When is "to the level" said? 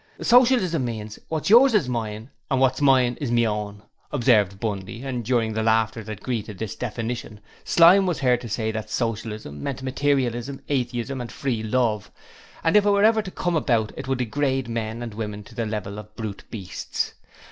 15.43-15.99